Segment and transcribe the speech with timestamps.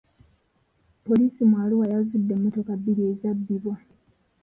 [1.05, 3.75] Poliisi mu Arua yazudde emmotoka bbiri ezabbibwa.